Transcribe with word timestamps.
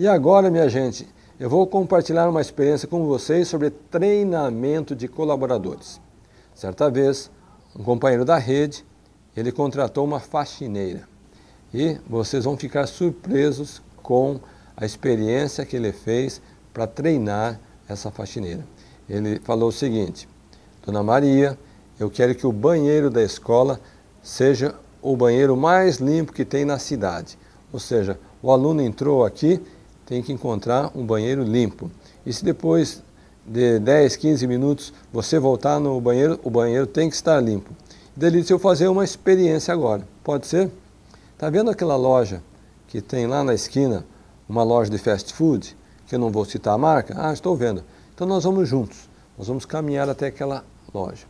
E 0.00 0.08
agora, 0.08 0.50
minha 0.50 0.66
gente, 0.66 1.06
eu 1.38 1.50
vou 1.50 1.66
compartilhar 1.66 2.26
uma 2.26 2.40
experiência 2.40 2.88
com 2.88 3.04
vocês 3.04 3.48
sobre 3.48 3.68
treinamento 3.68 4.96
de 4.96 5.06
colaboradores. 5.06 6.00
Certa 6.54 6.90
vez, 6.90 7.30
um 7.78 7.84
companheiro 7.84 8.24
da 8.24 8.38
rede, 8.38 8.82
ele 9.36 9.52
contratou 9.52 10.02
uma 10.06 10.18
faxineira. 10.18 11.02
E 11.74 11.98
vocês 12.08 12.44
vão 12.46 12.56
ficar 12.56 12.86
surpresos 12.86 13.82
com 14.02 14.40
a 14.74 14.86
experiência 14.86 15.66
que 15.66 15.76
ele 15.76 15.92
fez 15.92 16.40
para 16.72 16.86
treinar 16.86 17.60
essa 17.86 18.10
faxineira. 18.10 18.64
Ele 19.06 19.38
falou 19.40 19.68
o 19.68 19.72
seguinte: 19.72 20.26
Dona 20.82 21.02
Maria, 21.02 21.58
eu 21.98 22.08
quero 22.08 22.34
que 22.34 22.46
o 22.46 22.52
banheiro 22.52 23.10
da 23.10 23.22
escola 23.22 23.78
seja 24.22 24.74
o 25.02 25.14
banheiro 25.14 25.54
mais 25.58 25.98
limpo 25.98 26.32
que 26.32 26.46
tem 26.46 26.64
na 26.64 26.78
cidade. 26.78 27.38
Ou 27.70 27.78
seja, 27.78 28.18
o 28.42 28.50
aluno 28.50 28.80
entrou 28.80 29.26
aqui, 29.26 29.60
tem 30.10 30.20
que 30.20 30.32
encontrar 30.32 30.90
um 30.92 31.06
banheiro 31.06 31.44
limpo. 31.44 31.88
E 32.26 32.32
se 32.32 32.44
depois 32.44 33.00
de 33.46 33.78
10, 33.78 34.16
15 34.16 34.44
minutos 34.44 34.92
você 35.12 35.38
voltar 35.38 35.78
no 35.78 36.00
banheiro, 36.00 36.40
o 36.42 36.50
banheiro 36.50 36.84
tem 36.84 37.08
que 37.08 37.14
estar 37.14 37.40
limpo. 37.40 37.72
Disse, 38.16 38.52
eu 38.52 38.58
fazer 38.58 38.88
uma 38.88 39.04
experiência 39.04 39.72
agora. 39.72 40.04
Pode 40.24 40.48
ser? 40.48 40.68
Está 41.32 41.48
vendo 41.48 41.70
aquela 41.70 41.94
loja 41.94 42.42
que 42.88 43.00
tem 43.00 43.28
lá 43.28 43.44
na 43.44 43.54
esquina, 43.54 44.04
uma 44.48 44.64
loja 44.64 44.90
de 44.90 44.98
fast 44.98 45.32
food, 45.32 45.76
que 46.08 46.16
eu 46.16 46.18
não 46.18 46.28
vou 46.28 46.44
citar 46.44 46.74
a 46.74 46.78
marca? 46.78 47.14
Ah, 47.16 47.32
estou 47.32 47.54
vendo. 47.54 47.84
Então 48.12 48.26
nós 48.26 48.42
vamos 48.42 48.68
juntos, 48.68 49.08
nós 49.38 49.46
vamos 49.46 49.64
caminhar 49.64 50.08
até 50.08 50.26
aquela 50.26 50.64
loja. 50.92 51.24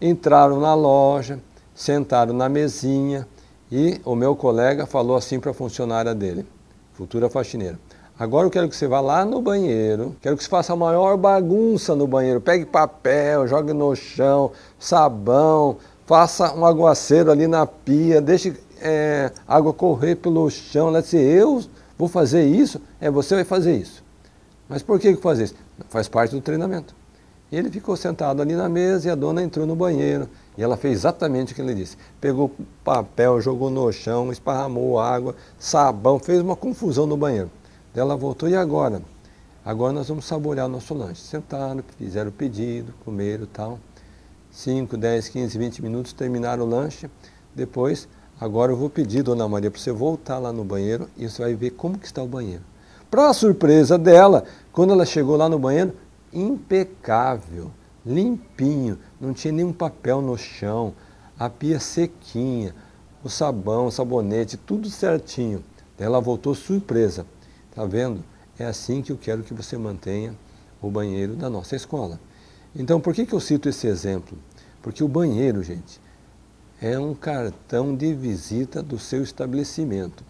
Entraram 0.00 0.58
na 0.58 0.74
loja, 0.74 1.38
sentaram 1.76 2.34
na 2.34 2.48
mesinha 2.48 3.24
e 3.70 4.00
o 4.04 4.16
meu 4.16 4.34
colega 4.34 4.84
falou 4.84 5.14
assim 5.14 5.38
para 5.38 5.52
a 5.52 5.54
funcionária 5.54 6.12
dele, 6.12 6.44
futura 6.92 7.30
faxineira. 7.30 7.78
Agora 8.18 8.46
eu 8.46 8.50
quero 8.50 8.66
que 8.66 8.74
você 8.74 8.88
vá 8.88 8.98
lá 8.98 9.26
no 9.26 9.42
banheiro, 9.42 10.16
quero 10.22 10.38
que 10.38 10.42
você 10.42 10.48
faça 10.48 10.72
a 10.72 10.76
maior 10.76 11.18
bagunça 11.18 11.94
no 11.94 12.06
banheiro. 12.06 12.40
Pegue 12.40 12.64
papel, 12.64 13.46
jogue 13.46 13.74
no 13.74 13.94
chão, 13.94 14.52
sabão, 14.78 15.76
faça 16.06 16.54
um 16.54 16.64
aguaceiro 16.64 17.30
ali 17.30 17.46
na 17.46 17.66
pia, 17.66 18.18
deixe 18.22 18.56
é, 18.80 19.30
água 19.46 19.74
correr 19.74 20.16
pelo 20.16 20.48
chão. 20.48 20.88
Ela 20.88 21.04
eu 21.12 21.62
vou 21.98 22.08
fazer 22.08 22.46
isso? 22.46 22.80
É, 22.98 23.10
você 23.10 23.34
vai 23.34 23.44
fazer 23.44 23.76
isso. 23.76 24.02
Mas 24.66 24.82
por 24.82 24.98
que 24.98 25.14
fazer 25.16 25.44
isso? 25.44 25.54
Faz 25.90 26.08
parte 26.08 26.34
do 26.34 26.40
treinamento. 26.40 26.94
E 27.52 27.56
ele 27.56 27.70
ficou 27.70 27.96
sentado 27.98 28.40
ali 28.40 28.54
na 28.54 28.68
mesa 28.68 29.08
e 29.08 29.10
a 29.10 29.14
dona 29.14 29.42
entrou 29.42 29.66
no 29.66 29.76
banheiro. 29.76 30.26
E 30.56 30.62
ela 30.62 30.78
fez 30.78 30.94
exatamente 30.94 31.52
o 31.52 31.54
que 31.54 31.60
ele 31.60 31.74
disse. 31.74 31.98
Pegou 32.18 32.50
papel, 32.82 33.42
jogou 33.42 33.68
no 33.68 33.92
chão, 33.92 34.32
esparramou 34.32 34.98
água, 34.98 35.34
sabão, 35.58 36.18
fez 36.18 36.40
uma 36.40 36.56
confusão 36.56 37.06
no 37.06 37.16
banheiro. 37.16 37.50
Ela 37.96 38.14
voltou, 38.14 38.46
e 38.46 38.54
agora? 38.54 39.00
Agora 39.64 39.92
nós 39.92 40.08
vamos 40.08 40.26
saborear 40.26 40.66
o 40.66 40.68
nosso 40.68 40.92
lanche. 40.92 41.22
Sentaram, 41.22 41.82
fizeram 41.96 42.28
o 42.28 42.32
pedido, 42.32 42.92
comeram 43.02 43.46
tal. 43.46 43.80
5, 44.50 44.96
10, 44.98 45.28
15, 45.30 45.58
20 45.58 45.82
minutos, 45.82 46.12
terminaram 46.12 46.64
o 46.64 46.68
lanche. 46.68 47.10
Depois, 47.54 48.06
agora 48.38 48.70
eu 48.70 48.76
vou 48.76 48.90
pedir, 48.90 49.22
Dona 49.22 49.48
Maria, 49.48 49.70
para 49.70 49.80
você 49.80 49.92
voltar 49.92 50.38
lá 50.38 50.52
no 50.52 50.62
banheiro 50.62 51.08
e 51.16 51.26
você 51.26 51.40
vai 51.40 51.54
ver 51.54 51.70
como 51.70 51.98
que 51.98 52.04
está 52.04 52.22
o 52.22 52.28
banheiro. 52.28 52.62
Para 53.10 53.32
surpresa 53.32 53.96
dela, 53.96 54.44
quando 54.72 54.92
ela 54.92 55.06
chegou 55.06 55.36
lá 55.36 55.48
no 55.48 55.58
banheiro, 55.58 55.94
impecável, 56.32 57.70
limpinho, 58.04 58.98
não 59.18 59.32
tinha 59.32 59.52
nenhum 59.52 59.72
papel 59.72 60.20
no 60.20 60.36
chão, 60.36 60.92
a 61.38 61.48
pia 61.48 61.80
sequinha, 61.80 62.74
o 63.24 63.30
sabão, 63.30 63.86
o 63.86 63.90
sabonete, 63.90 64.58
tudo 64.58 64.90
certinho. 64.90 65.64
Ela 65.98 66.20
voltou 66.20 66.54
surpresa. 66.54 67.24
Tá 67.76 67.84
vendo? 67.84 68.24
É 68.58 68.64
assim 68.64 69.02
que 69.02 69.12
eu 69.12 69.18
quero 69.18 69.42
que 69.42 69.52
você 69.52 69.76
mantenha 69.76 70.34
o 70.80 70.90
banheiro 70.90 71.36
da 71.36 71.50
nossa 71.50 71.76
escola. 71.76 72.18
Então, 72.74 72.98
por 72.98 73.12
que, 73.12 73.26
que 73.26 73.34
eu 73.34 73.40
cito 73.40 73.68
esse 73.68 73.86
exemplo? 73.86 74.38
Porque 74.80 75.04
o 75.04 75.08
banheiro, 75.08 75.62
gente, 75.62 76.00
é 76.80 76.98
um 76.98 77.14
cartão 77.14 77.94
de 77.94 78.14
visita 78.14 78.82
do 78.82 78.98
seu 78.98 79.22
estabelecimento. 79.22 80.24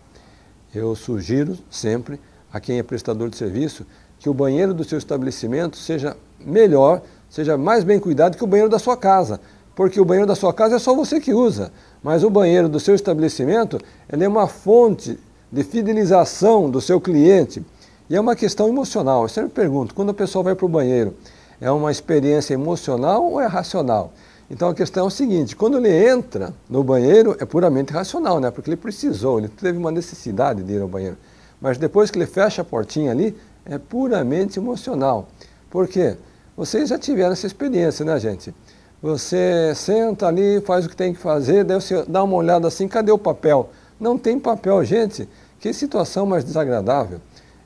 Eu 0.75 0.97
sugiro 0.97 1.57
sempre 1.71 2.21
a 2.53 2.59
quem 2.59 2.81
é 2.81 2.83
prestador 2.83 3.31
de 3.31 3.37
serviço 3.37 3.87
que 4.19 4.29
o 4.29 4.35
banheiro 4.35 4.75
do 4.75 4.83
seu 4.83 4.99
estabelecimento 4.99 5.77
seja 5.77 6.17
melhor, 6.41 7.01
seja 7.31 7.57
mais 7.57 7.85
bem 7.85 8.01
cuidado 8.01 8.37
que 8.37 8.43
o 8.43 8.47
banheiro 8.49 8.71
da 8.71 8.81
sua 8.81 8.97
casa. 8.97 9.41
Porque 9.77 10.01
o 10.01 10.05
banheiro 10.05 10.27
da 10.27 10.35
sua 10.35 10.53
casa 10.53 10.77
é 10.77 10.79
só 10.81 10.97
você 10.97 11.21
que 11.21 11.33
usa, 11.33 11.71
mas 12.03 12.25
o 12.25 12.31
banheiro 12.31 12.69
do 12.69 12.81
seu 12.81 12.95
estabelecimento 12.97 13.79
ele 14.11 14.25
é 14.25 14.29
uma 14.29 14.49
fonte 14.49 15.17
de 15.51 15.63
fidelização 15.63 16.71
do 16.71 16.81
seu 16.81 17.01
cliente. 17.01 17.65
E 18.09 18.17
é 18.17 18.21
uma 18.21 18.37
questão 18.37 18.69
emocional. 18.69 19.23
Eu 19.23 19.29
sempre 19.29 19.51
pergunto, 19.51 19.95
quando 19.95 20.11
a 20.11 20.15
pessoa 20.15 20.43
vai 20.43 20.55
para 20.55 20.67
o 20.67 20.69
banheiro, 20.69 21.15
é 21.61 21.71
uma 21.71 21.91
experiência 21.91 22.55
emocional 22.55 23.25
ou 23.25 23.41
é 23.41 23.47
racional? 23.47 24.13
Então 24.49 24.69
a 24.69 24.75
questão 24.75 25.05
é 25.05 25.07
o 25.09 25.11
seguinte, 25.11 25.57
quando 25.57 25.77
ele 25.79 25.91
entra 25.91 26.55
no 26.71 26.85
banheiro 26.85 27.37
é 27.41 27.45
puramente 27.45 27.93
racional, 27.93 28.39
né? 28.39 28.51
porque 28.51 28.71
ele 28.71 28.77
precisou, 28.77 29.39
ele 29.39 29.49
teve 29.49 29.77
uma 29.77 29.91
necessidade 29.91 30.63
de 30.63 30.75
ir 30.75 30.81
ao 30.81 30.87
banheiro. 30.87 31.17
Mas 31.61 31.79
depois 31.79 32.11
que 32.11 32.19
ele 32.19 32.27
fecha 32.27 32.63
a 32.63 32.65
portinha 32.65 33.11
ali, 33.11 33.37
é 33.65 33.77
puramente 33.77 34.59
emocional. 34.61 35.27
Por 35.69 35.89
quê? 35.89 36.17
Vocês 36.57 36.89
já 36.89 36.99
tiveram 36.99 37.33
essa 37.33 37.47
experiência, 37.47 38.05
né, 38.05 38.19
gente? 38.21 38.55
Você 39.03 39.75
senta 39.75 40.29
ali, 40.29 40.61
faz 40.61 40.87
o 40.87 40.89
que 40.89 40.97
tem 40.97 41.13
que 41.13 41.19
fazer, 41.19 41.65
daí 41.65 41.81
você 41.81 42.05
dá 42.07 42.23
uma 42.23 42.37
olhada 42.37 42.69
assim, 42.69 42.87
cadê 42.87 43.11
o 43.11 43.19
papel? 43.19 43.71
Não 43.99 44.19
tem 44.19 44.39
papel, 44.39 44.85
gente. 44.85 45.29
Que 45.59 45.73
situação 45.73 46.27
mais 46.27 46.45
desagradável. 46.45 47.21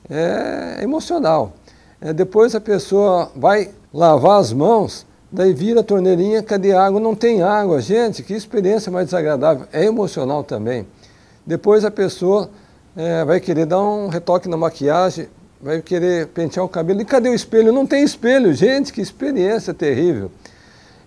É 0.09 0.79
emocional. 0.81 1.53
É, 1.99 2.11
depois 2.13 2.55
a 2.55 2.61
pessoa 2.61 3.31
vai 3.35 3.69
lavar 3.93 4.39
as 4.39 4.51
mãos, 4.51 5.05
daí 5.31 5.53
vira 5.53 5.81
a 5.81 5.83
torneirinha, 5.83 6.41
cadê 6.41 6.73
água? 6.73 6.99
Não 6.99 7.13
tem 7.13 7.43
água. 7.43 7.79
Gente, 7.81 8.23
que 8.23 8.33
experiência 8.33 8.91
mais 8.91 9.05
desagradável. 9.05 9.67
É 9.71 9.85
emocional 9.85 10.43
também. 10.43 10.87
Depois 11.45 11.85
a 11.85 11.91
pessoa 11.91 12.49
é, 12.95 13.23
vai 13.23 13.39
querer 13.39 13.65
dar 13.65 13.81
um 13.81 14.07
retoque 14.07 14.49
na 14.49 14.57
maquiagem, 14.57 15.27
vai 15.61 15.81
querer 15.81 16.27
pentear 16.27 16.65
o 16.65 16.69
cabelo. 16.69 17.01
E 17.01 17.05
cadê 17.05 17.29
o 17.29 17.33
espelho? 17.33 17.71
Não 17.71 17.85
tem 17.85 18.03
espelho. 18.03 18.53
Gente, 18.53 18.91
que 18.91 19.01
experiência 19.01 19.73
terrível. 19.73 20.31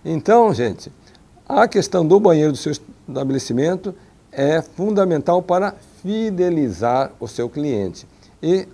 Então, 0.03 0.53
gente, 0.53 0.91
a 1.47 1.67
questão 1.67 2.05
do 2.05 2.19
banheiro 2.19 2.51
do 2.51 2.57
seu 2.57 2.71
estabelecimento 2.71 3.93
é 4.35 4.61
fundamental 4.61 5.41
para 5.41 5.73
fidelizar 6.01 7.11
o 7.19 7.27
seu 7.27 7.49
cliente. 7.49 8.07
E 8.41 8.67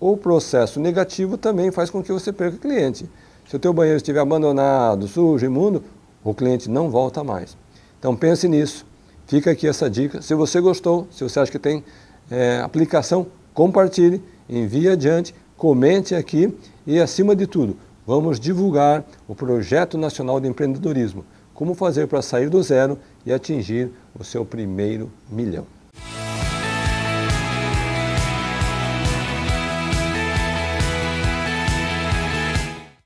o 0.00 0.16
processo 0.16 0.80
negativo 0.80 1.36
também 1.36 1.70
faz 1.70 1.90
com 1.90 2.02
que 2.02 2.12
você 2.12 2.32
perca 2.32 2.56
cliente. 2.56 3.08
Se 3.48 3.56
o 3.56 3.58
teu 3.58 3.72
banheiro 3.72 3.96
estiver 3.96 4.20
abandonado, 4.20 5.08
sujo, 5.08 5.44
imundo, 5.44 5.82
o 6.22 6.34
cliente 6.34 6.70
não 6.70 6.90
volta 6.90 7.24
mais. 7.24 7.56
Então 7.98 8.14
pense 8.14 8.48
nisso. 8.48 8.86
Fica 9.26 9.50
aqui 9.50 9.66
essa 9.66 9.90
dica. 9.90 10.22
Se 10.22 10.34
você 10.34 10.60
gostou, 10.60 11.06
se 11.10 11.22
você 11.22 11.40
acha 11.40 11.50
que 11.50 11.58
tem 11.58 11.84
é, 12.30 12.60
aplicação, 12.60 13.26
compartilhe, 13.52 14.22
envie 14.48 14.88
adiante, 14.88 15.34
comente 15.56 16.14
aqui 16.14 16.56
e, 16.86 16.98
acima 17.00 17.34
de 17.34 17.46
tudo, 17.46 17.76
vamos 18.06 18.38
divulgar 18.38 19.04
o 19.26 19.34
Projeto 19.34 19.98
Nacional 19.98 20.40
de 20.40 20.48
Empreendedorismo. 20.48 21.24
Como 21.52 21.74
fazer 21.74 22.06
para 22.06 22.22
sair 22.22 22.48
do 22.48 22.62
zero 22.62 22.98
e 23.26 23.32
atingir 23.32 23.90
o 24.18 24.24
seu 24.24 24.44
primeiro 24.44 25.10
milhão. 25.30 25.77